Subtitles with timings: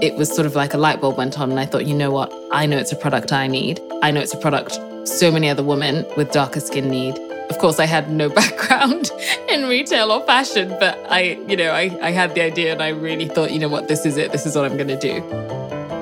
[0.00, 2.10] It was sort of like a light bulb went on and I thought, you know
[2.10, 2.32] what?
[2.50, 3.80] I know it's a product I need.
[4.02, 7.18] I know it's a product so many other women with darker skin need.
[7.50, 9.10] Of course, I had no background
[9.48, 12.88] in retail or fashion, but I, you know, I, I had the idea and I
[12.88, 14.32] really thought, you know what, this is it.
[14.32, 15.20] This is what I'm going to do.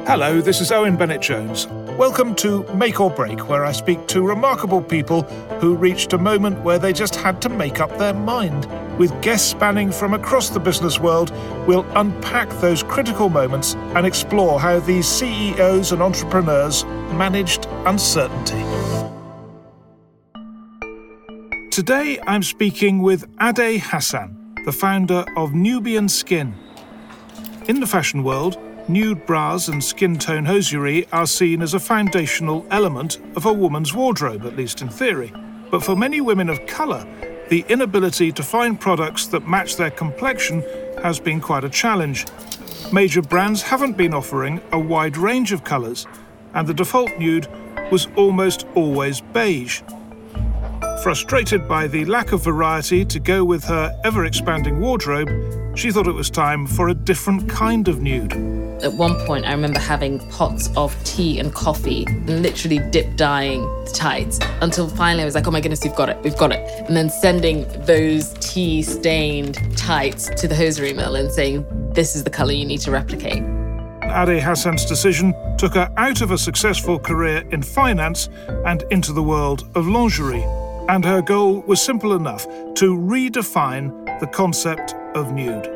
[0.06, 1.66] Hello, this is Owen Bennett Jones.
[1.98, 5.22] Welcome to Make or Break, where I speak to remarkable people
[5.60, 8.68] who reached a moment where they just had to make up their mind.
[8.98, 11.30] With guests spanning from across the business world,
[11.68, 18.60] we'll unpack those critical moments and explore how these CEOs and entrepreneurs managed uncertainty.
[21.70, 26.52] Today I'm speaking with Ade Hassan, the founder of Nubian Skin.
[27.68, 32.66] In the fashion world, nude bras and skin tone hosiery are seen as a foundational
[32.72, 35.32] element of a woman's wardrobe, at least in theory.
[35.70, 37.06] But for many women of colour,
[37.48, 40.62] the inability to find products that match their complexion
[41.02, 42.26] has been quite a challenge.
[42.92, 46.06] Major brands haven't been offering a wide range of colours,
[46.54, 47.48] and the default nude
[47.90, 49.82] was almost always beige.
[51.02, 55.28] Frustrated by the lack of variety to go with her ever expanding wardrobe,
[55.78, 58.32] she thought it was time for a different kind of nude.
[58.82, 63.62] At one point, I remember having pots of tea and coffee and literally dip dyeing
[63.84, 66.50] the tights until finally I was like, oh my goodness, we've got it, we've got
[66.50, 66.58] it.
[66.88, 72.24] And then sending those tea stained tights to the hosiery mill and saying, this is
[72.24, 73.44] the color you need to replicate.
[74.02, 78.28] Ade Hassan's decision took her out of a successful career in finance
[78.66, 80.44] and into the world of lingerie.
[80.88, 82.46] And her goal was simple enough
[82.76, 85.66] to redefine the concept of nude.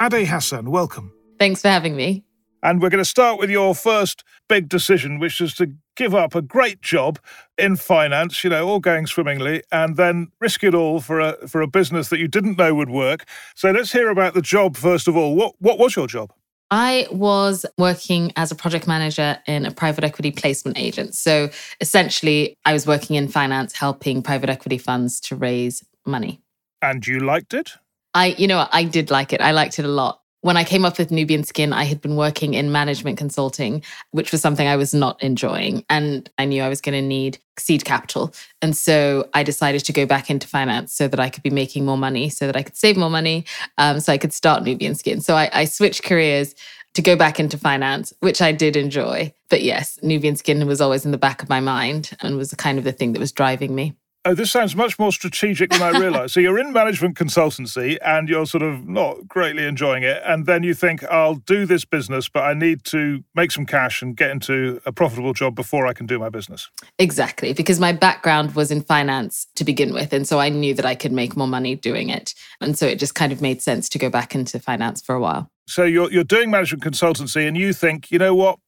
[0.00, 1.12] Ade Hassan, welcome.
[1.38, 2.24] Thanks for having me.
[2.62, 6.34] And we're going to start with your first big decision, which is to give up
[6.34, 7.18] a great job
[7.58, 11.60] in finance, you know, all going swimmingly, and then risk it all for a for
[11.60, 13.24] a business that you didn't know would work.
[13.54, 15.34] So let's hear about the job first of all.
[15.34, 16.32] What what was your job?
[16.70, 21.14] I was working as a project manager in a private equity placement agent.
[21.14, 21.50] So
[21.80, 26.40] essentially, I was working in finance, helping private equity funds to raise money.
[26.84, 27.72] And you liked it?
[28.12, 29.40] I, you know, I did like it.
[29.40, 30.20] I liked it a lot.
[30.42, 34.30] When I came up with Nubian Skin, I had been working in management consulting, which
[34.30, 35.86] was something I was not enjoying.
[35.88, 38.34] And I knew I was going to need seed capital.
[38.60, 41.86] And so I decided to go back into finance so that I could be making
[41.86, 43.46] more money, so that I could save more money,
[43.78, 45.22] um, so I could start Nubian Skin.
[45.22, 46.54] So I, I switched careers
[46.92, 49.32] to go back into finance, which I did enjoy.
[49.48, 52.76] But yes, Nubian Skin was always in the back of my mind and was kind
[52.76, 55.98] of the thing that was driving me oh, this sounds much more strategic than I
[55.98, 56.34] realized.
[56.34, 60.22] so you're in management consultancy and you're sort of not greatly enjoying it.
[60.24, 64.02] And then you think, I'll do this business, but I need to make some cash
[64.02, 66.70] and get into a profitable job before I can do my business.
[66.98, 67.52] Exactly.
[67.52, 70.12] Because my background was in finance to begin with.
[70.12, 72.34] And so I knew that I could make more money doing it.
[72.60, 75.20] And so it just kind of made sense to go back into finance for a
[75.20, 75.50] while.
[75.66, 78.58] So you're, you're doing management consultancy and you think, you know what?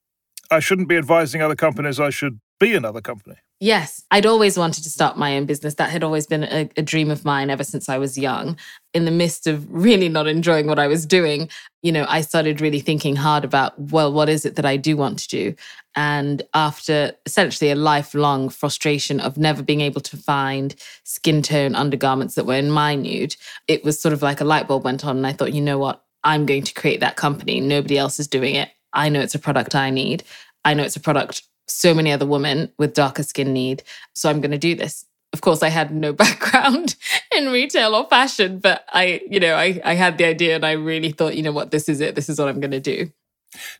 [0.50, 1.98] I shouldn't be advising other companies.
[1.98, 3.36] I should be another company.
[3.58, 5.76] Yes, I'd always wanted to start my own business.
[5.76, 8.58] That had always been a, a, dream of mine ever since I was young.
[8.92, 11.48] In the midst of really not enjoying what I was doing,
[11.82, 14.94] you know, I started really thinking hard about, well, what is it that I do
[14.98, 15.54] want to do?
[15.94, 20.74] And after essentially a lifelong frustration of never being able to find
[21.04, 23.36] skin tone undergarments that were in my nude,
[23.68, 25.16] it was sort of like a light bulb went on.
[25.16, 26.04] And I thought, you know what?
[26.24, 27.60] I'm going to create that company.
[27.60, 28.68] Nobody else is doing it.
[28.92, 30.24] I know it's a product I need.
[30.62, 33.82] I know it's a product so many other women with darker skin need.
[34.14, 35.04] So I'm going to do this.
[35.32, 36.96] Of course, I had no background
[37.34, 40.72] in retail or fashion, but I, you know, I, I had the idea and I
[40.72, 42.14] really thought, you know what, this is it.
[42.14, 43.10] This is what I'm going to do.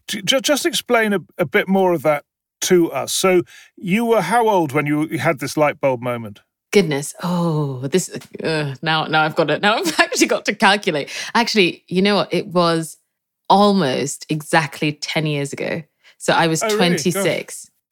[0.07, 2.25] Just explain a, a bit more of that
[2.63, 3.13] to us.
[3.13, 3.43] So
[3.77, 6.41] you were how old when you had this light bulb moment?
[6.73, 7.15] Goodness.
[7.23, 8.11] Oh, this
[8.43, 9.63] uh, now now I've got it.
[9.63, 11.11] Now I've actually got to calculate.
[11.35, 12.33] Actually, you know what?
[12.33, 12.97] It was
[13.49, 15.83] almost exactly 10 years ago.
[16.19, 16.79] So I was Oh, really?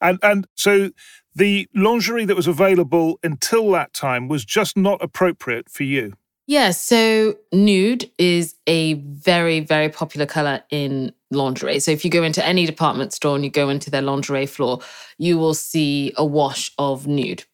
[0.01, 0.19] 26.
[0.23, 0.91] And and so
[1.33, 6.13] the lingerie that was available until that time was just not appropriate for you.
[6.47, 11.79] Yeah, so nude is a very, very popular color in lingerie.
[11.79, 14.79] So if you go into any department store and you go into their lingerie floor,
[15.17, 17.45] you will see a wash of nude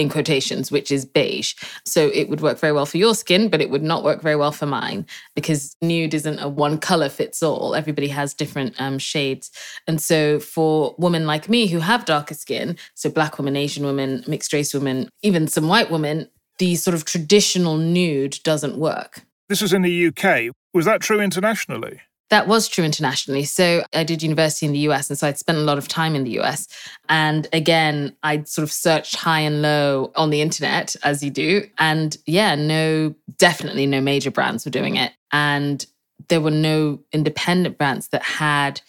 [0.00, 1.54] in quotations, which is beige.
[1.84, 4.36] So it would work very well for your skin, but it would not work very
[4.36, 7.74] well for mine because nude isn't a one color fits all.
[7.74, 9.50] Everybody has different um, shades.
[9.86, 14.24] And so for women like me who have darker skin, so black women, Asian women,
[14.26, 19.22] mixed race women, even some white women, the sort of traditional nude doesn't work.
[19.48, 20.54] This was in the UK.
[20.72, 22.00] Was that true internationally?
[22.30, 23.44] That was true internationally.
[23.44, 26.14] So I did university in the US, and so I'd spent a lot of time
[26.14, 26.68] in the US.
[27.08, 31.68] And again, I'd sort of searched high and low on the internet, as you do.
[31.78, 35.12] And yeah, no, definitely no major brands were doing it.
[35.32, 35.84] And
[36.28, 38.80] there were no independent brands that had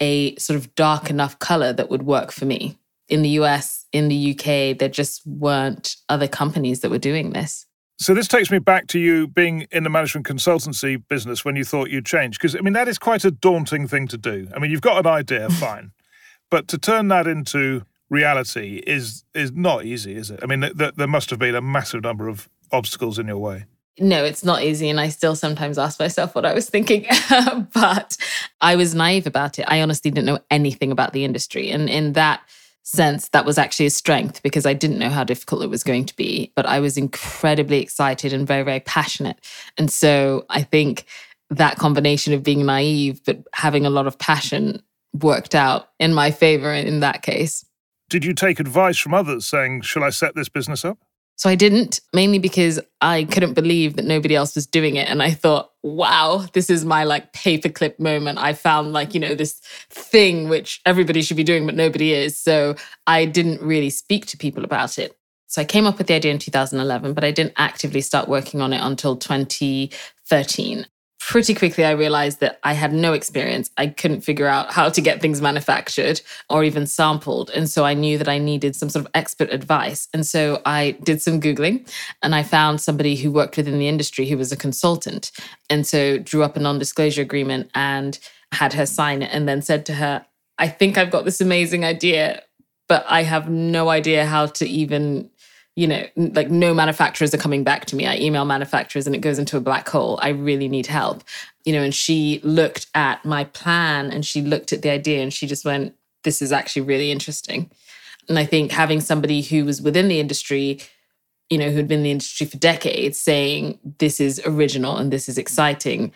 [0.00, 2.78] a sort of dark enough color that would work for me.
[3.08, 7.66] In the US, in the UK, there just weren't other companies that were doing this.
[7.98, 11.64] So this takes me back to you being in the management consultancy business when you
[11.64, 12.38] thought you'd change.
[12.38, 14.48] Because I mean that is quite a daunting thing to do.
[14.54, 15.92] I mean you've got an idea, fine,
[16.50, 20.40] but to turn that into reality is is not easy, is it?
[20.42, 23.38] I mean th- th- there must have been a massive number of obstacles in your
[23.38, 23.66] way.
[24.00, 24.90] No, it's not easy.
[24.90, 27.06] And I still sometimes ask myself what I was thinking.
[27.72, 28.16] but
[28.60, 29.66] I was naive about it.
[29.68, 31.70] I honestly didn't know anything about the industry.
[31.70, 32.40] And in that
[32.84, 36.04] sense, that was actually a strength because I didn't know how difficult it was going
[36.06, 36.52] to be.
[36.54, 39.40] But I was incredibly excited and very, very passionate.
[39.76, 41.06] And so I think
[41.50, 44.82] that combination of being naive, but having a lot of passion
[45.12, 47.64] worked out in my favor in that case.
[48.10, 50.98] Did you take advice from others saying, "Shall I set this business up?"
[51.36, 55.08] So I didn't, mainly because I couldn't believe that nobody else was doing it.
[55.08, 58.38] And I thought, wow, this is my like paperclip moment.
[58.38, 59.60] I found like, you know, this
[59.90, 62.40] thing which everybody should be doing, but nobody is.
[62.40, 62.74] So
[63.06, 65.16] I didn't really speak to people about it.
[65.46, 68.62] So I came up with the idea in 2011, but I didn't actively start working
[68.62, 70.86] on it until 2013
[71.26, 73.70] pretty quickly I realized that I had no experience.
[73.78, 77.50] I couldn't figure out how to get things manufactured or even sampled.
[77.50, 80.06] And so I knew that I needed some sort of expert advice.
[80.12, 81.90] And so I did some Googling
[82.22, 85.32] and I found somebody who worked within the industry who was a consultant.
[85.70, 88.18] And so drew up a non disclosure agreement and
[88.52, 90.26] had her sign it and then said to her,
[90.58, 92.42] I think I've got this amazing idea,
[92.86, 95.30] but I have no idea how to even
[95.76, 98.06] you know, like no manufacturers are coming back to me.
[98.06, 100.18] I email manufacturers and it goes into a black hole.
[100.22, 101.24] I really need help.
[101.64, 105.32] You know, and she looked at my plan and she looked at the idea and
[105.32, 107.70] she just went, this is actually really interesting.
[108.28, 110.80] And I think having somebody who was within the industry,
[111.50, 115.28] you know, who'd been in the industry for decades saying this is original and this
[115.28, 116.12] is exciting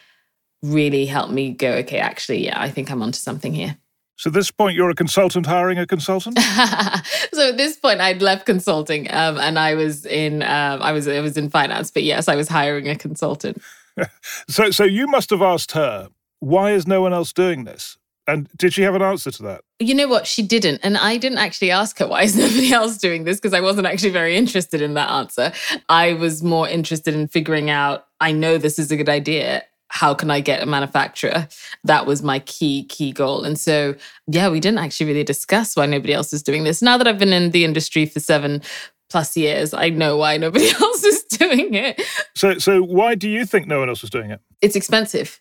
[0.62, 3.76] really helped me go, okay, actually, yeah, I think I'm onto something here.
[4.18, 6.38] So at this point, you're a consultant hiring a consultant.
[7.32, 11.06] so at this point, I'd left consulting, um, and I was in um, I was
[11.06, 11.92] I was in finance.
[11.92, 13.62] But yes, I was hiring a consultant.
[14.48, 16.08] so so you must have asked her,
[16.40, 17.96] why is no one else doing this?
[18.26, 19.62] And did she have an answer to that?
[19.78, 20.26] You know what?
[20.26, 23.54] She didn't, and I didn't actually ask her why is nobody else doing this because
[23.54, 25.52] I wasn't actually very interested in that answer.
[25.88, 28.06] I was more interested in figuring out.
[28.20, 31.48] I know this is a good idea how can I get a manufacturer?
[31.84, 33.44] That was my key, key goal.
[33.44, 33.94] And so,
[34.26, 36.82] yeah, we didn't actually really discuss why nobody else is doing this.
[36.82, 38.62] Now that I've been in the industry for seven
[39.10, 42.02] plus years, I know why nobody else is doing it.
[42.34, 44.40] So, so why do you think no one else was doing it?
[44.60, 45.40] It's expensive.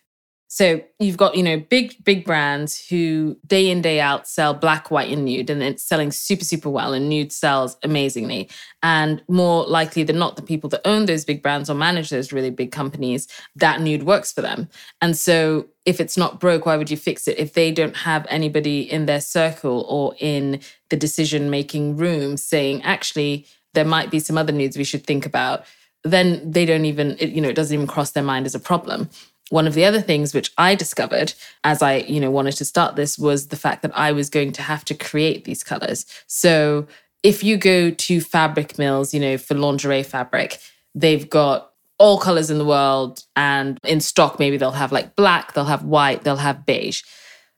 [0.50, 4.90] So you've got, you know, big, big brands who day in, day out sell black,
[4.90, 8.48] white, and nude, and it's selling super, super well, and nude sells amazingly.
[8.82, 12.32] And more likely than not, the people that own those big brands or manage those
[12.32, 14.70] really big companies, that nude works for them.
[15.02, 17.38] And so if it's not broke, why would you fix it?
[17.38, 22.82] If they don't have anybody in their circle or in the decision making room saying,
[22.84, 25.66] actually, there might be some other nudes we should think about,
[26.04, 29.10] then they don't even, you know, it doesn't even cross their mind as a problem
[29.50, 31.32] one of the other things which I discovered
[31.64, 34.52] as I, you know, wanted to start this was the fact that I was going
[34.52, 36.04] to have to create these colors.
[36.26, 36.86] So
[37.22, 40.58] if you go to fabric mills, you know, for lingerie fabric,
[40.94, 45.54] they've got all colors in the world and in stock maybe they'll have like black,
[45.54, 47.02] they'll have white, they'll have beige.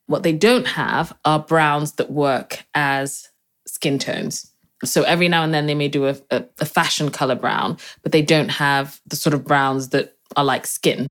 [0.07, 3.29] What they don't have are browns that work as
[3.67, 4.51] skin tones.
[4.85, 8.13] So every now and then they may do a, a, a fashion color brown, but
[8.13, 11.07] they don't have the sort of browns that are like skin.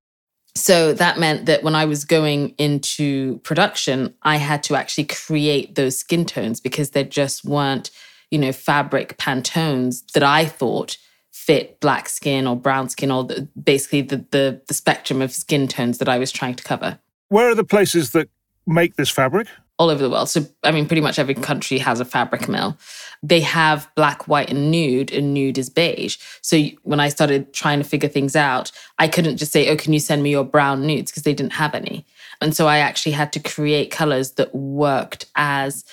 [0.60, 5.74] So that meant that when I was going into production, I had to actually create
[5.74, 7.90] those skin tones because there just weren't,
[8.30, 10.98] you know, fabric Pantones that I thought
[11.32, 15.66] fit black skin or brown skin or the, basically the, the the spectrum of skin
[15.66, 16.98] tones that I was trying to cover.
[17.28, 18.28] Where are the places that
[18.66, 19.48] make this fabric?
[19.80, 20.28] All over the world.
[20.28, 21.42] So, I mean, pretty much every mm.
[21.42, 22.76] country has a fabric mill.
[23.22, 26.18] They have black, white, and nude, and nude is beige.
[26.42, 29.92] So, when I started trying to figure things out, I couldn't just say, Oh, can
[29.92, 31.10] you send me your brown nudes?
[31.10, 32.04] Because they didn't have any.
[32.42, 35.84] And so, I actually had to create colors that worked as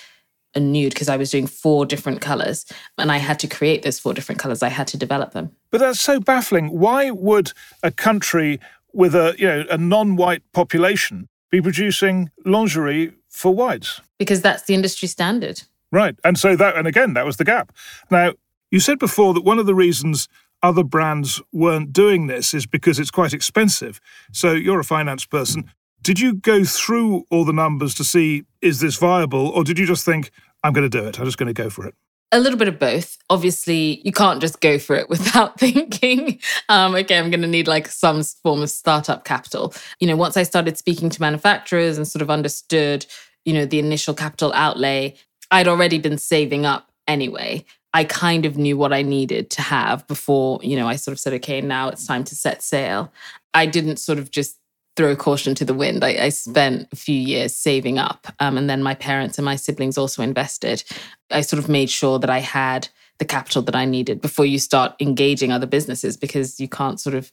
[0.54, 2.66] a nude because I was doing four different colors
[2.96, 4.62] and I had to create those four different colors.
[4.62, 5.50] I had to develop them.
[5.70, 6.68] But that's so baffling.
[6.78, 7.52] Why would
[7.82, 8.60] a country
[8.92, 14.00] with a you know a non-white population be producing lingerie for whites?
[14.18, 15.62] Because that's the industry standard.
[15.90, 16.16] Right.
[16.24, 17.72] And so that and again that was the gap.
[18.10, 18.34] Now,
[18.70, 20.28] you said before that one of the reasons
[20.62, 24.00] other brands weren't doing this is because it's quite expensive.
[24.32, 25.70] So you're a finance person.
[26.02, 29.86] Did you go through all the numbers to see is this viable or did you
[29.86, 30.30] just think
[30.64, 31.18] I'm going to do it.
[31.18, 31.94] I'm just going to go for it.
[32.30, 33.16] A little bit of both.
[33.30, 37.68] Obviously, you can't just go for it without thinking, um, okay, I'm going to need
[37.68, 39.72] like some form of startup capital.
[40.00, 43.06] You know, once I started speaking to manufacturers and sort of understood,
[43.48, 45.14] you know, the initial capital outlay,
[45.50, 47.64] I'd already been saving up anyway.
[47.94, 51.18] I kind of knew what I needed to have before, you know, I sort of
[51.18, 53.10] said, okay, now it's time to set sail.
[53.54, 54.58] I didn't sort of just
[54.98, 56.04] throw caution to the wind.
[56.04, 59.56] I, I spent a few years saving up, um, and then my parents and my
[59.56, 60.84] siblings also invested.
[61.30, 64.58] I sort of made sure that I had the capital that I needed before you
[64.58, 67.32] start engaging other businesses because you can't sort of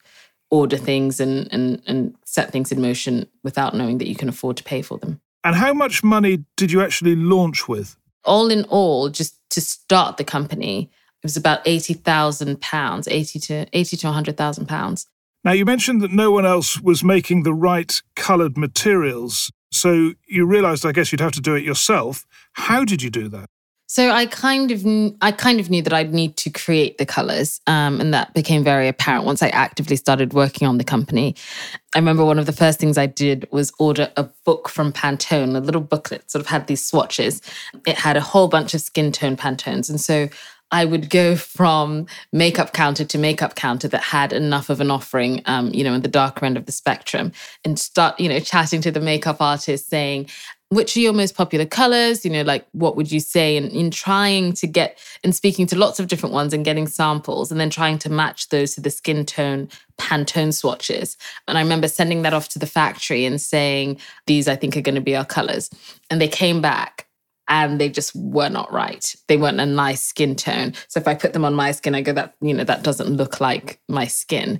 [0.50, 4.56] order things and and and set things in motion without knowing that you can afford
[4.56, 5.20] to pay for them.
[5.46, 7.96] And how much money did you actually launch with?
[8.24, 10.90] All in all, just to start the company,
[11.22, 15.06] it was about eighty thousand pounds, eighty to eighty to hundred thousand pounds.
[15.44, 19.52] Now, you mentioned that no one else was making the right coloured materials.
[19.72, 22.26] So you realised, I guess, you'd have to do it yourself.
[22.54, 23.48] How did you do that?
[23.88, 24.84] So I kind of,
[25.22, 28.64] I kind of knew that I'd need to create the colors, um, and that became
[28.64, 31.36] very apparent once I actively started working on the company.
[31.94, 35.56] I remember one of the first things I did was order a book from Pantone,
[35.56, 37.44] a little booklet, sort of had these swatches.
[37.86, 40.30] It had a whole bunch of skin tone Pantones, and so
[40.72, 45.44] I would go from makeup counter to makeup counter that had enough of an offering,
[45.46, 47.32] um, you know, in the darker end of the spectrum,
[47.64, 50.28] and start, you know, chatting to the makeup artist, saying,
[50.70, 52.26] which are your most popular colors?
[52.26, 53.58] You know, like what would you say?
[53.58, 57.52] And in trying to get and speaking to lots of different ones and getting samples
[57.52, 61.18] and then trying to match those to the skin tone Pantone swatches.
[61.48, 64.82] And I remember sending that off to the factory and saying, these I think are
[64.82, 65.70] going to be our colors.
[66.10, 67.08] And they came back
[67.48, 69.16] and they just were not right.
[69.28, 70.74] They weren't a nice skin tone.
[70.88, 73.16] So if I put them on my skin, I go, that, you know, that doesn't
[73.16, 74.60] look like my skin.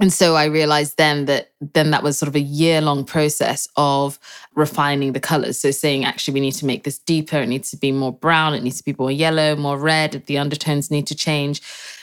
[0.00, 3.68] And so I realized then that then that was sort of a year long process
[3.76, 4.18] of
[4.56, 5.60] refining the colors.
[5.60, 7.36] So saying, actually, we need to make this deeper.
[7.36, 8.54] It needs to be more brown.
[8.54, 10.24] It needs to be more yellow, more red.
[10.26, 11.62] The undertones need to change.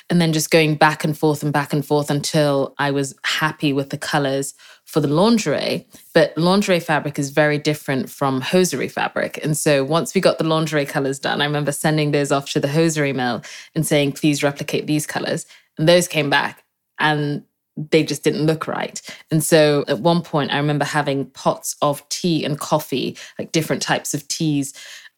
[0.09, 3.71] And then just going back and forth and back and forth until I was happy
[3.73, 4.53] with the colors
[4.85, 9.39] for the lingerie, but lingerie fabric is very different from hosiery fabric.
[9.41, 12.59] And so once we got the lingerie colors done, I remember sending those off to
[12.59, 13.41] the hosiery mill
[13.73, 15.45] and saying, please replicate these colors.
[15.77, 16.65] And those came back
[16.99, 17.43] and
[17.77, 19.01] they just didn't look right.
[19.29, 23.81] And so at one point, I remember having pots of tea and coffee, like different
[23.81, 24.73] types of teas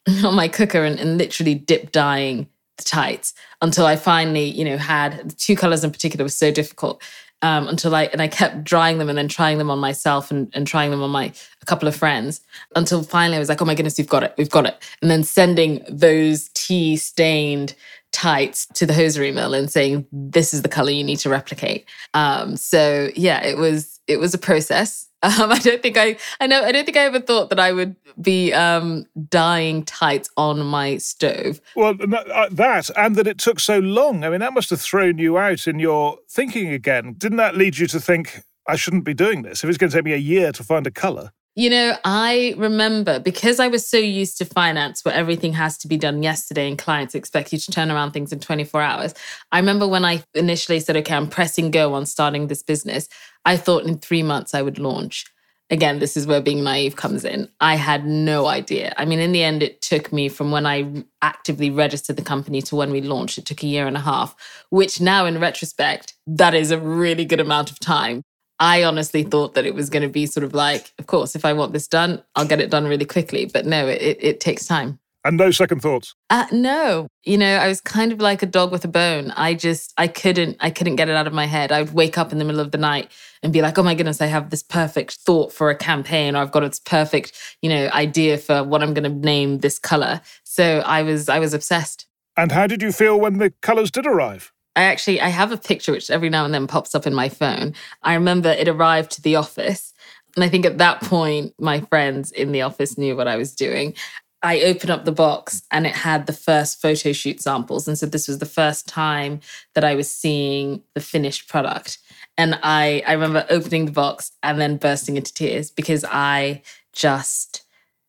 [0.24, 4.78] on my cooker and, and literally dip dyeing the tights until I finally, you know,
[4.78, 7.02] had two colors in particular was so difficult
[7.44, 10.50] um, until I and I kept drying them and then trying them on myself and,
[10.54, 11.30] and trying them on my
[11.60, 12.40] a couple of friends
[12.74, 15.10] until finally I was like, oh my goodness, we've got it, we've got it, and
[15.10, 17.74] then sending those tea stained
[18.14, 21.84] tights to the hosiery mill and saying this is the color you need to replicate.
[22.14, 25.08] Um, so yeah, it was it was a process.
[25.24, 27.72] Um, I don't think I, I know, I don't think I ever thought that I
[27.72, 31.62] would be um, dyeing tights on my stove.
[31.74, 34.22] Well, uh, that and that it took so long.
[34.22, 37.14] I mean, that must have thrown you out in your thinking again.
[37.16, 39.96] Didn't that lead you to think I shouldn't be doing this if it's going to
[39.96, 41.32] take me a year to find a color?
[41.56, 45.88] You know, I remember because I was so used to finance where everything has to
[45.88, 49.14] be done yesterday and clients expect you to turn around things in 24 hours.
[49.52, 53.08] I remember when I initially said, okay, I'm pressing go on starting this business,
[53.44, 55.26] I thought in three months I would launch.
[55.70, 57.48] Again, this is where being naive comes in.
[57.60, 58.92] I had no idea.
[58.96, 62.62] I mean, in the end, it took me from when I actively registered the company
[62.62, 64.34] to when we launched, it took a year and a half,
[64.70, 68.24] which now in retrospect, that is a really good amount of time
[68.60, 71.44] I honestly thought that it was going to be sort of like, of course, if
[71.44, 73.46] I want this done, I'll get it done really quickly.
[73.46, 74.98] But no, it, it takes time.
[75.26, 76.14] And no second thoughts.
[76.28, 79.30] Uh, no, you know, I was kind of like a dog with a bone.
[79.30, 81.72] I just, I couldn't, I couldn't get it out of my head.
[81.72, 83.10] I would wake up in the middle of the night
[83.42, 86.42] and be like, oh my goodness, I have this perfect thought for a campaign, or
[86.42, 87.32] I've got this perfect,
[87.62, 90.20] you know, idea for what I'm going to name this color.
[90.42, 92.06] So I was, I was obsessed.
[92.36, 94.52] And how did you feel when the colours did arrive?
[94.76, 97.28] I actually I have a picture which every now and then pops up in my
[97.28, 97.74] phone.
[98.02, 99.92] I remember it arrived to the office.
[100.34, 103.54] And I think at that point, my friends in the office knew what I was
[103.54, 103.94] doing.
[104.42, 107.88] I opened up the box and it had the first photo shoot samples.
[107.88, 109.40] And so this was the first time
[109.74, 111.98] that I was seeing the finished product.
[112.36, 116.62] And I, I remember opening the box and then bursting into tears because I
[116.92, 117.63] just,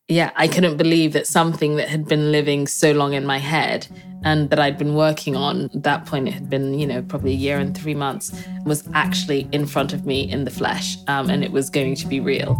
[0.08, 3.88] yeah, I couldn't believe that something that had been living so long in my head
[4.22, 7.32] and that I'd been working on, at that point it had been, you know, probably
[7.32, 8.32] a year and three months,
[8.64, 10.96] was actually in front of me in the flesh.
[11.08, 12.56] Um, and it was going to be real.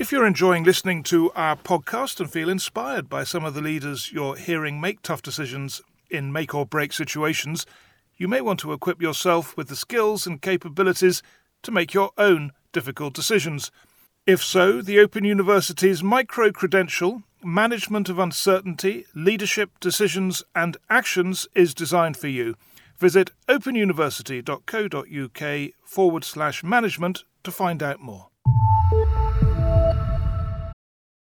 [0.00, 4.10] If you're enjoying listening to our podcast and feel inspired by some of the leaders
[4.12, 7.64] you're hearing make tough decisions in make or break situations,
[8.16, 11.22] you may want to equip yourself with the skills and capabilities
[11.62, 13.70] to make your own difficult decisions.
[14.28, 21.72] If so, the Open University's micro credential, Management of Uncertainty, Leadership, Decisions and Actions is
[21.72, 22.54] designed for you.
[22.98, 28.28] Visit openuniversity.co.uk forward slash management to find out more.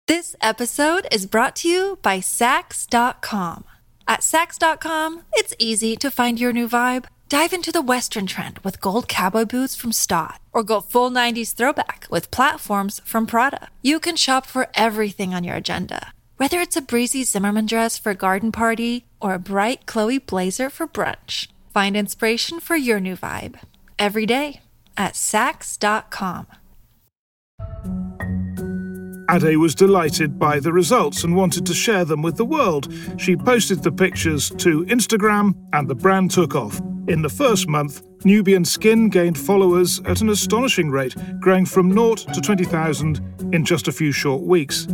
[0.08, 3.64] This episode is brought to you by Saks.com.
[4.08, 7.04] At Saks.com, it's easy to find your new vibe.
[7.28, 11.52] Dive into the Western trend with gold cowboy boots from Staud, or go full 90s
[11.54, 13.68] throwback with platforms from Prada.
[13.82, 18.10] You can shop for everything on your agenda, whether it's a breezy Zimmermann dress for
[18.10, 21.48] a garden party or a bright Chloe blazer for brunch.
[21.74, 23.58] Find inspiration for your new vibe
[23.98, 24.60] every day
[24.96, 26.46] at Saks.com.
[29.28, 32.94] Ade was delighted by the results and wanted to share them with the world.
[33.16, 36.80] She posted the pictures to Instagram and the brand took off.
[37.08, 42.16] In the first month, Nubian Skin gained followers at an astonishing rate, growing from 0
[42.16, 43.20] to 20,000
[43.52, 44.88] in just a few short weeks.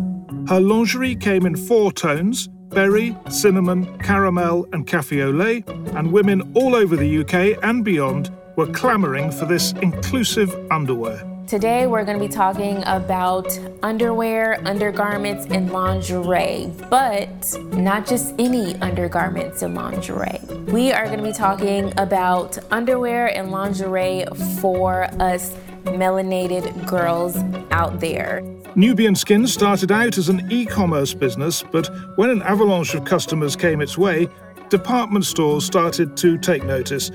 [0.47, 6.53] Her lingerie came in four tones berry, cinnamon, caramel, and cafe au lait, and women
[6.55, 11.32] all over the UK and beyond were clamouring for this inclusive underwear.
[11.47, 18.75] Today, we're going to be talking about underwear, undergarments, and lingerie, but not just any
[18.77, 20.41] undergarments and lingerie.
[20.73, 24.25] We are going to be talking about underwear and lingerie
[24.61, 27.37] for us melanated girls
[27.71, 28.43] out there.
[28.75, 33.57] Nubian Skin started out as an e commerce business, but when an avalanche of customers
[33.57, 34.29] came its way,
[34.71, 37.11] department stores started to take notice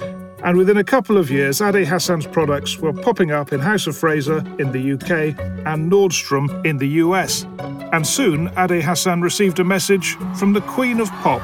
[0.48, 3.98] and within a couple of years, Ade Hassan's products were popping up in House of
[3.98, 7.46] Fraser in the UK and Nordstrom in the US.
[7.92, 11.42] And soon, Ade Hassan received a message from the Queen of Pop.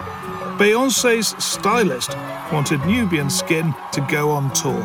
[0.58, 2.16] Beyonce's stylist
[2.54, 4.82] wanted Nubian Skin to go on tour.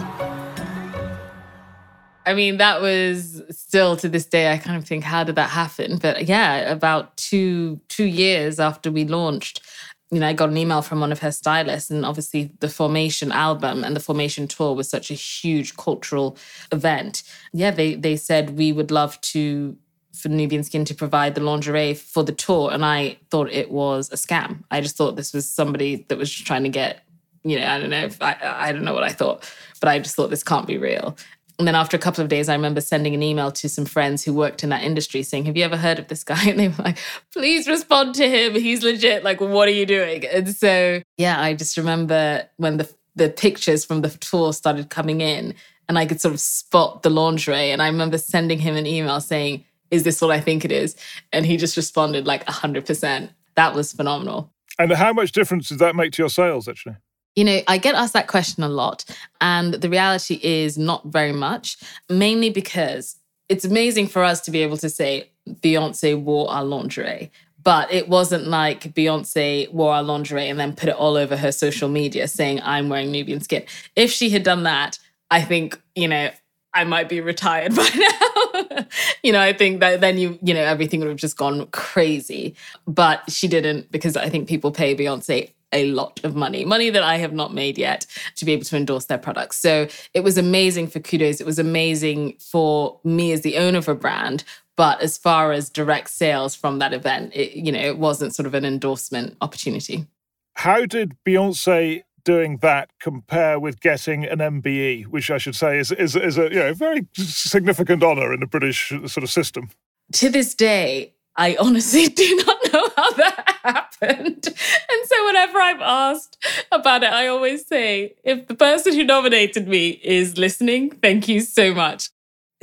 [2.26, 5.50] I mean, that was still to this day, I kind of think, how did that
[5.50, 5.96] happen?
[5.96, 9.62] But yeah, about two two years after we launched,
[10.10, 13.30] you know, I got an email from one of her stylists, and obviously the Formation
[13.30, 16.36] album and the Formation tour was such a huge cultural
[16.72, 17.22] event.
[17.52, 19.76] Yeah, they they said we would love to
[20.14, 24.10] for Nubian Skin to provide the lingerie for the tour, and I thought it was
[24.10, 24.64] a scam.
[24.70, 27.02] I just thought this was somebody that was trying to get,
[27.44, 30.16] you know, I don't know, I I don't know what I thought, but I just
[30.16, 31.16] thought this can't be real.
[31.58, 34.22] And then after a couple of days, I remember sending an email to some friends
[34.22, 36.42] who worked in that industry saying, Have you ever heard of this guy?
[36.48, 36.98] And they were like,
[37.32, 38.54] Please respond to him.
[38.54, 39.24] He's legit.
[39.24, 40.24] Like, what are you doing?
[40.26, 45.20] And so, yeah, I just remember when the, the pictures from the tour started coming
[45.20, 45.54] in
[45.88, 47.72] and I could sort of spot the lingerie.
[47.72, 50.94] And I remember sending him an email saying, Is this what I think it is?
[51.32, 53.30] And he just responded like 100%.
[53.56, 54.52] That was phenomenal.
[54.78, 56.96] And how much difference did that make to your sales, actually?
[57.38, 59.04] You know, I get asked that question a lot.
[59.40, 61.76] And the reality is not very much,
[62.10, 63.14] mainly because
[63.48, 67.30] it's amazing for us to be able to say Beyonce wore our lingerie.
[67.62, 71.52] But it wasn't like Beyonce wore our lingerie and then put it all over her
[71.52, 73.62] social media saying, I'm wearing Nubian skin.
[73.94, 74.98] If she had done that,
[75.30, 76.30] I think, you know,
[76.74, 78.86] I might be retired by now.
[79.22, 82.56] you know, I think that then you, you know, everything would have just gone crazy.
[82.88, 87.02] But she didn't because I think people pay Beyonce a lot of money, money that
[87.02, 89.58] I have not made yet to be able to endorse their products.
[89.58, 91.40] So it was amazing for Kudos.
[91.40, 94.44] It was amazing for me as the owner of a brand.
[94.76, 98.46] But as far as direct sales from that event, it, you know, it wasn't sort
[98.46, 100.06] of an endorsement opportunity.
[100.54, 105.90] How did Beyonce doing that compare with getting an MBE, which I should say is,
[105.92, 109.70] is, is a you know, very significant honour in the British sort of system?
[110.12, 114.46] To this day, I honestly do not know how that happened.
[114.46, 119.68] And so whenever I'm asked about it, I always say, if the person who nominated
[119.68, 122.10] me is listening, thank you so much.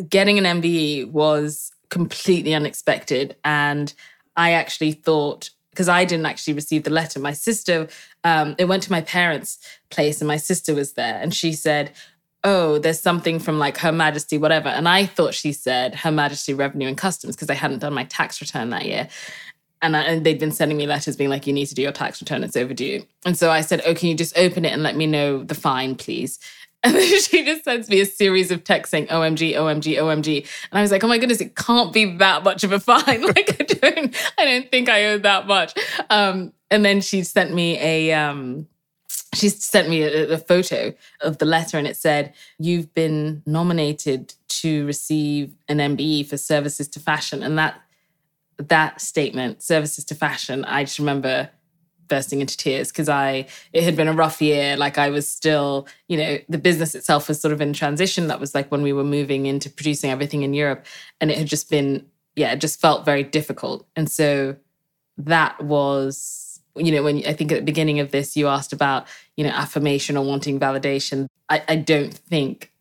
[0.09, 3.35] Getting an MBE was completely unexpected.
[3.43, 3.93] And
[4.35, 7.19] I actually thought because I didn't actually receive the letter.
[7.19, 7.89] My sister,
[8.23, 11.91] um, it went to my parents' place, and my sister was there, and she said,
[12.45, 16.53] "Oh, there's something from like Her Majesty, whatever." And I thought she said Her Majesty
[16.53, 19.09] Revenue and Customs because I hadn't done my tax return that year.
[19.85, 21.91] And, I, and they'd been sending me letters being like, you need to do your
[21.91, 23.03] tax return, it's overdue.
[23.25, 25.55] And so I said, oh, can you just open it and let me know the
[25.55, 26.39] fine, please?
[26.83, 30.41] And then she just sends me a series of texts saying, OMG, OMG, OMG.
[30.69, 33.21] And I was like, oh my goodness, it can't be that much of a fine.
[33.25, 35.73] like I don't, I don't think I owe that much.
[36.11, 38.67] Um, and then she sent me a um,
[39.33, 44.33] she sent me a, a, photo of the letter and it said, You've been nominated
[44.47, 47.43] to receive an MBE for services to fashion.
[47.43, 47.81] And that
[48.57, 51.49] that statement, services to fashion, I just remember
[52.07, 54.77] bursting into tears because I it had been a rough year.
[54.77, 58.27] Like I was still, you know, the business itself was sort of in transition.
[58.27, 60.85] That was like when we were moving into producing everything in Europe,
[61.19, 63.87] and it had just been, yeah, it just felt very difficult.
[63.95, 64.55] And so
[65.17, 69.07] that was, you know, when I think at the beginning of this you asked about,
[69.35, 71.27] you know, affirmation or wanting validation.
[71.49, 72.71] I, I don't think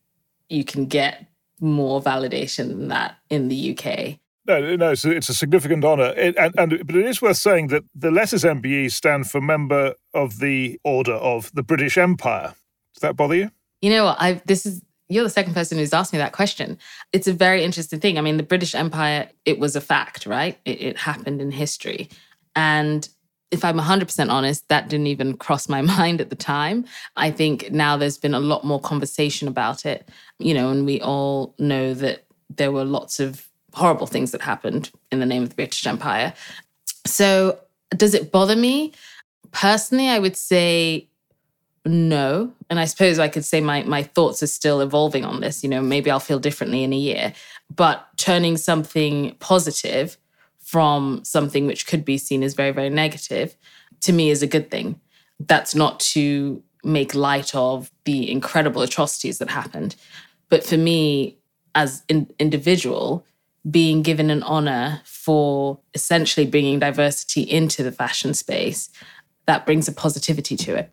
[0.49, 1.27] you can get
[1.61, 4.19] more validation than that in the UK.
[4.47, 7.39] No, no, it's a, it's a significant honour, it, and, and but it is worth
[7.39, 12.55] saying that the letters MBE stand for Member of the Order of the British Empire.
[12.95, 13.51] Does that bother you?
[13.81, 14.15] You know?
[14.19, 16.79] I this is you're the second person who's asked me that question.
[17.13, 18.19] It's a very interesting thing.
[18.19, 20.59] I mean, the British Empire, it was a fact, right?
[20.65, 22.11] It, it happened in history,
[22.55, 23.09] and
[23.51, 26.85] if I'm 100% honest, that didn't even cross my mind at the time.
[27.17, 31.01] I think now there's been a lot more conversation about it, you know, and we
[31.01, 35.51] all know that there were lots of horrible things that happened in the name of
[35.51, 36.33] the British Empire.
[37.07, 37.59] So,
[37.91, 38.93] does it bother me?
[39.51, 41.09] Personally, I would say
[41.85, 42.53] no.
[42.71, 45.63] And I suppose I could say my, my thoughts are still evolving on this.
[45.63, 47.35] You know, maybe I'll feel differently in a year.
[47.75, 50.17] But turning something positive
[50.59, 53.55] from something which could be seen as very, very negative
[54.01, 55.01] to me is a good thing.
[55.41, 59.97] That's not to make light of the incredible atrocities that happened.
[60.49, 61.39] But for me,
[61.75, 63.25] as an individual,
[63.71, 68.91] being given an honor for essentially bringing diversity into the fashion space,
[69.47, 70.93] that brings a positivity to it.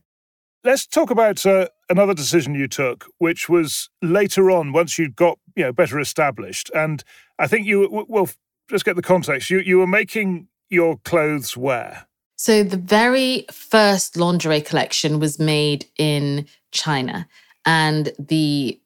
[0.64, 5.40] Let's talk about uh, another decision you took, which was later on, once you got
[5.56, 7.04] you know better established, and
[7.40, 8.30] I think you well,
[8.70, 9.50] just get the context.
[9.50, 12.08] You you were making your clothes wear.
[12.36, 17.28] So the very first lingerie collection was made in China,
[17.66, 18.80] and the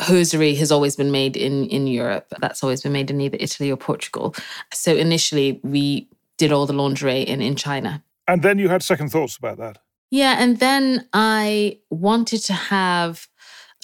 [0.00, 2.32] hosiery has always been made in in Europe.
[2.40, 4.34] That's always been made in either Italy or Portugal.
[4.72, 8.02] So initially we did all the lingerie in in China.
[8.28, 9.78] And then you had second thoughts about that.
[10.10, 13.28] Yeah, and then I wanted to have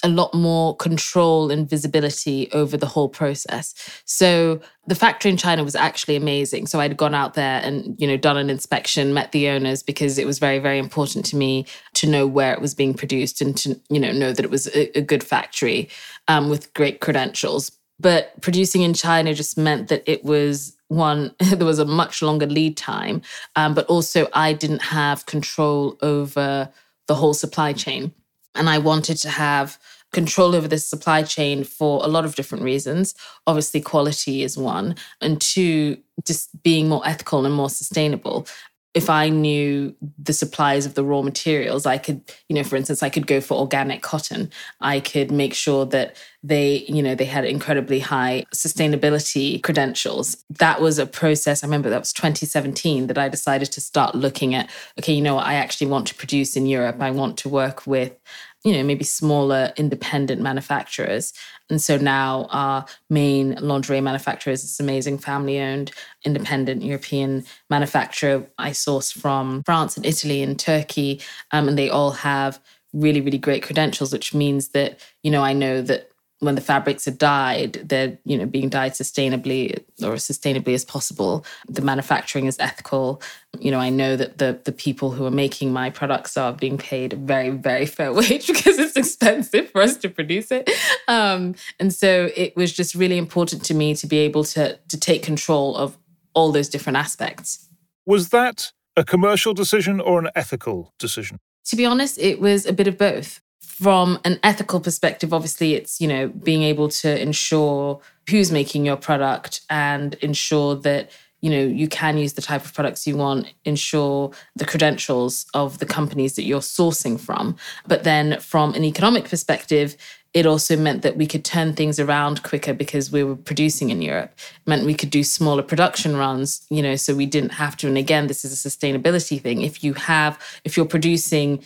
[0.03, 3.73] a lot more control and visibility over the whole process.
[4.05, 6.67] So the factory in China was actually amazing.
[6.67, 10.17] So I'd gone out there and, you know, done an inspection, met the owners because
[10.17, 13.55] it was very, very important to me to know where it was being produced and
[13.57, 15.89] to, you know, know that it was a, a good factory
[16.27, 17.71] um, with great credentials.
[17.99, 22.45] But producing in China just meant that it was one, there was a much longer
[22.45, 23.21] lead time,
[23.55, 26.69] um, but also I didn't have control over
[27.07, 28.13] the whole supply chain.
[28.55, 29.79] And I wanted to have
[30.11, 33.15] control over this supply chain for a lot of different reasons.
[33.47, 38.47] Obviously, quality is one, and two, just being more ethical and more sustainable.
[38.93, 43.01] If I knew the supplies of the raw materials, I could, you know, for instance,
[43.01, 44.51] I could go for organic cotton.
[44.81, 50.43] I could make sure that they, you know, they had incredibly high sustainability credentials.
[50.49, 51.63] That was a process.
[51.63, 55.35] I remember that was 2017 that I decided to start looking at, okay, you know
[55.35, 57.01] what, I actually want to produce in Europe.
[57.01, 58.15] I want to work with
[58.63, 61.33] you know, maybe smaller independent manufacturers.
[61.69, 65.91] And so now our main lingerie manufacturer is this amazing family owned
[66.23, 71.21] independent European manufacturer I source from France and Italy and Turkey.
[71.51, 72.59] Um, and they all have
[72.93, 76.09] really, really great credentials, which means that, you know, I know that
[76.43, 80.85] when the fabrics are dyed, they're you know being dyed sustainably or as sustainably as
[80.85, 81.45] possible.
[81.67, 83.21] The manufacturing is ethical.
[83.59, 86.77] You know, I know that the the people who are making my products are being
[86.77, 90.69] paid a very very fair wage because it's expensive for us to produce it.
[91.07, 94.99] Um, and so it was just really important to me to be able to to
[94.99, 95.97] take control of
[96.33, 97.69] all those different aspects.
[98.05, 101.39] Was that a commercial decision or an ethical decision?
[101.65, 103.41] To be honest, it was a bit of both
[103.73, 108.95] from an ethical perspective, obviously, it's, you know, being able to ensure who's making your
[108.95, 111.09] product and ensure that,
[111.41, 115.79] you know, you can use the type of products you want, ensure the credentials of
[115.79, 117.55] the companies that you're sourcing from.
[117.87, 119.97] But then from an economic perspective,
[120.35, 124.03] it also meant that we could turn things around quicker because we were producing in
[124.03, 124.33] Europe.
[124.37, 127.87] It meant we could do smaller production runs, you know, so we didn't have to.
[127.87, 129.61] And again, this is a sustainability thing.
[129.63, 131.63] If you have, if you're producing,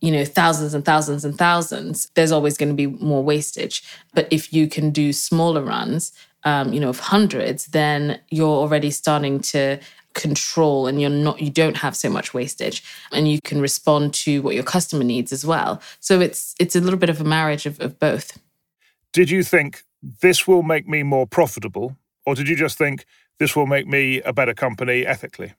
[0.00, 3.82] you know, thousands and thousands and thousands, there's always going to be more wastage.
[4.14, 6.12] But if you can do smaller runs,
[6.44, 9.78] um, you know, of hundreds, then you're already starting to
[10.16, 12.82] control and you're not you don't have so much wastage
[13.12, 15.80] and you can respond to what your customer needs as well.
[16.00, 18.38] So it's it's a little bit of a marriage of, of both.
[19.12, 19.84] Did you think
[20.22, 23.04] this will make me more profitable or did you just think
[23.38, 25.52] this will make me a better company ethically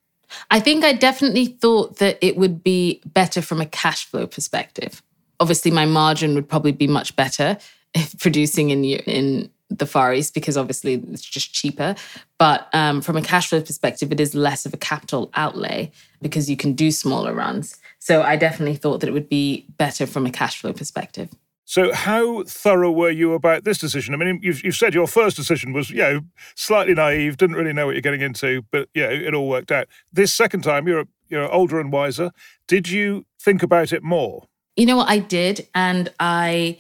[0.52, 5.02] i think i definitely thought that it would be better from a cash flow perspective
[5.40, 7.58] obviously my margin would probably be much better
[7.94, 11.96] if producing in in the Far East because obviously it's just cheaper.
[12.38, 16.50] But um, from a cash flow perspective, it is less of a capital outlay because
[16.50, 17.76] you can do smaller runs.
[18.00, 21.30] So I definitely thought that it would be better from a cash flow perspective.
[21.69, 24.13] So, how thorough were you about this decision?
[24.13, 26.21] I mean, you've, you've said your first decision was, you know,
[26.56, 29.88] slightly naive, didn't really know what you're getting into, but yeah, it all worked out.
[30.13, 32.32] This second time, you're you're older and wiser.
[32.69, 34.47] Did you think about it more?
[34.77, 36.77] You know what I did, and I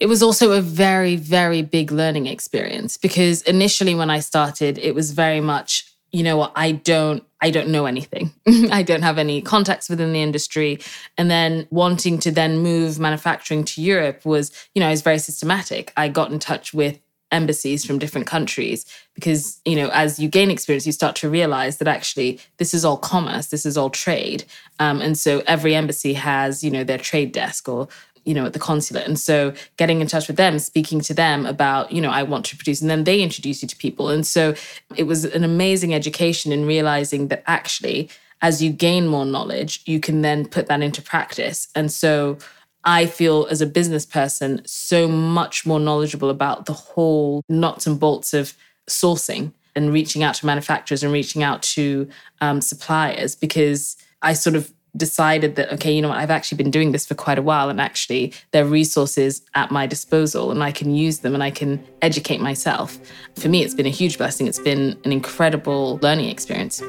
[0.00, 4.94] it was also a very, very big learning experience because initially when I started, it
[4.94, 8.32] was very much, you know what, I don't I don't know anything.
[8.72, 10.80] I don't have any contacts within the industry.
[11.16, 15.18] And then wanting to then move manufacturing to Europe was, you know, I was very
[15.18, 15.92] systematic.
[15.96, 16.98] I got in touch with
[17.30, 21.76] embassies from different countries because you know as you gain experience you start to realize
[21.76, 24.44] that actually this is all commerce this is all trade
[24.78, 27.86] um, and so every embassy has you know their trade desk or
[28.28, 29.06] you know, at the consulate.
[29.06, 32.44] And so getting in touch with them, speaking to them about, you know, I want
[32.46, 34.10] to produce, and then they introduce you to people.
[34.10, 34.54] And so
[34.96, 38.10] it was an amazing education in realizing that actually,
[38.42, 41.68] as you gain more knowledge, you can then put that into practice.
[41.74, 42.36] And so
[42.84, 47.98] I feel as a business person so much more knowledgeable about the whole nuts and
[47.98, 48.52] bolts of
[48.88, 52.08] sourcing and reaching out to manufacturers and reaching out to
[52.42, 56.70] um, suppliers because I sort of decided that okay you know what i've actually been
[56.70, 60.62] doing this for quite a while and actually there are resources at my disposal and
[60.62, 62.98] i can use them and i can educate myself.
[63.36, 64.46] For me it's been a huge blessing.
[64.46, 66.82] It's been an incredible learning experience.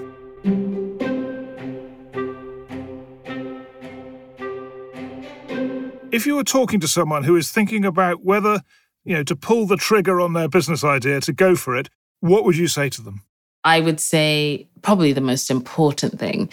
[6.12, 8.62] If you were talking to someone who is thinking about whether
[9.04, 11.90] you know to pull the trigger on their business idea to go for it
[12.22, 13.22] what would you say to them?
[13.64, 16.50] I would say probably the most important thing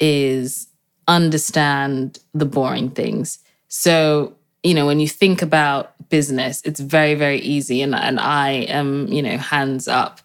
[0.00, 0.66] is
[1.08, 3.38] understand the boring things.
[3.68, 7.82] So, you know, when you think about business, it's very, very easy.
[7.82, 10.20] And, and I am, you know, hands up,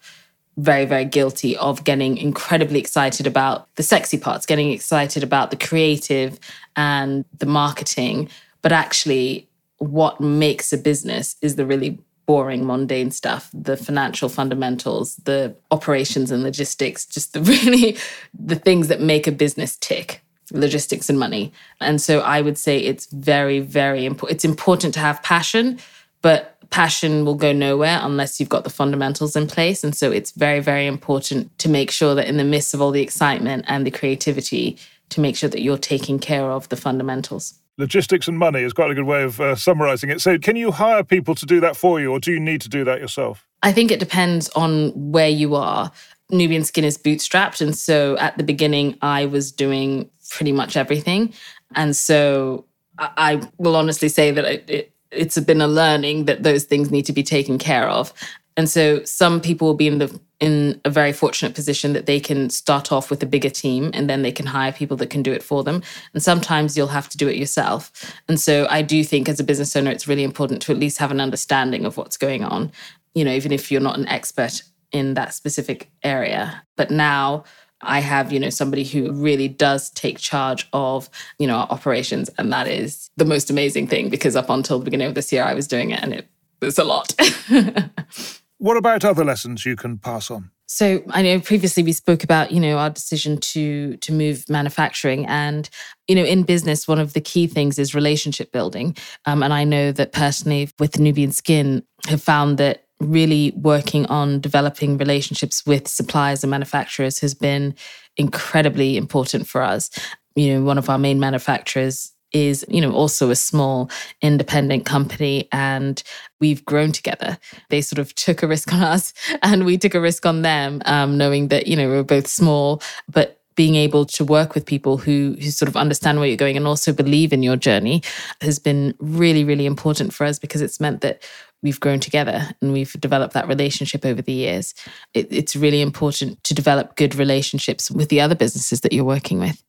[0.57, 5.57] very, very guilty of getting incredibly excited about the sexy parts, getting excited about the
[5.57, 6.39] creative
[6.75, 8.29] and the marketing.
[8.61, 15.15] But actually, what makes a business is the really boring, mundane stuff, the financial fundamentals,
[15.23, 17.97] the operations and logistics, just the really
[18.37, 21.51] the things that make a business tick logistics and money.
[21.81, 24.35] And so I would say it's very, very important.
[24.35, 25.79] It's important to have passion,
[26.21, 29.83] but passion will go nowhere unless you've got the fundamentals in place.
[29.83, 32.91] And so it's very, very important to make sure that in the midst of all
[32.91, 34.77] the excitement and the creativity,
[35.09, 37.55] to make sure that you're taking care of the fundamentals.
[37.77, 40.21] Logistics and money is quite a good way of uh, summarizing it.
[40.21, 42.69] So, can you hire people to do that for you, or do you need to
[42.69, 43.47] do that yourself?
[43.63, 45.91] I think it depends on where you are.
[46.31, 47.61] Nubian Skin is bootstrapped.
[47.61, 51.33] And so at the beginning, I was doing pretty much everything.
[51.75, 52.65] And so
[52.97, 57.05] I, will honestly say that it, it, it's been a learning that those things need
[57.05, 58.13] to be taken care of.
[58.57, 62.19] And so some people will be in the in a very fortunate position that they
[62.19, 65.21] can start off with a bigger team and then they can hire people that can
[65.21, 65.83] do it for them.
[66.13, 67.91] And sometimes you'll have to do it yourself.
[68.29, 70.97] And so I do think as a business owner, it's really important to at least
[70.99, 72.71] have an understanding of what's going on.
[73.15, 74.61] You know, even if you're not an expert
[74.91, 76.63] in that specific area.
[76.75, 77.43] But now
[77.81, 82.29] I have, you know, somebody who really does take charge of, you know, our operations.
[82.37, 85.43] And that is the most amazing thing because up until the beginning of this year,
[85.43, 86.27] I was doing it and it
[86.61, 87.15] was a lot.
[88.57, 90.51] what about other lessons you can pass on?
[90.71, 95.25] So I know previously we spoke about, you know, our decision to to move manufacturing
[95.25, 95.67] and,
[96.07, 98.95] you know, in business, one of the key things is relationship building.
[99.25, 104.41] Um, and I know that personally with Nubian Skin have found that really working on
[104.41, 107.75] developing relationships with suppliers and manufacturers has been
[108.17, 109.89] incredibly important for us.
[110.35, 113.89] You know, one of our main manufacturers is, you know, also a small
[114.21, 116.03] independent company and
[116.39, 117.37] we've grown together.
[117.69, 120.81] They sort of took a risk on us and we took a risk on them,
[120.85, 124.65] um, knowing that, you know, we we're both small, but being able to work with
[124.65, 128.01] people who who sort of understand where you're going and also believe in your journey
[128.39, 131.21] has been really really important for us because it's meant that
[131.61, 134.73] we've grown together and we've developed that relationship over the years.
[135.13, 139.39] It, it's really important to develop good relationships with the other businesses that you're working
[139.39, 139.63] with.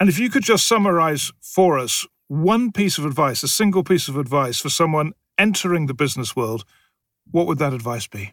[0.00, 4.08] And if you could just summarize for us one piece of advice, a single piece
[4.08, 6.64] of advice for someone entering the business world,
[7.30, 8.32] what would that advice be?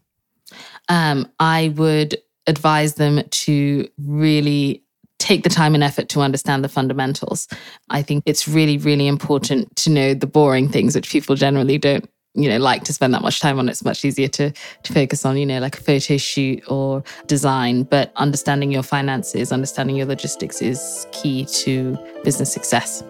[0.90, 4.84] Um, I would advise them to really
[5.20, 7.48] take the time and effort to understand the fundamentals.
[7.90, 12.10] I think it's really, really important to know the boring things, which people generally don't
[12.34, 14.52] you know like to spend that much time on it's much easier to
[14.84, 19.52] to focus on you know like a photo shoot or design but understanding your finances
[19.52, 23.04] understanding your logistics is key to business success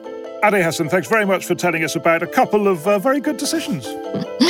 [0.44, 3.38] Ade Hassan, thanks very much for telling us about a couple of uh, very good
[3.38, 3.86] decisions.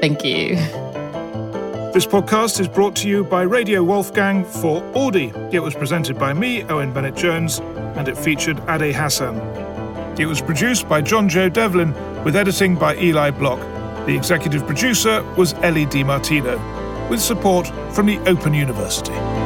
[0.00, 0.54] Thank you.
[1.92, 5.34] This podcast is brought to you by Radio Wolfgang for Auddy.
[5.52, 7.58] It was presented by me, Owen Bennett Jones,
[7.96, 9.38] and it featured Ade Hassan.
[10.20, 13.58] It was produced by John Jo Devlin with editing by Eli Block.
[14.06, 19.39] The executive producer was Ellie DiMartino, with support from the Open University.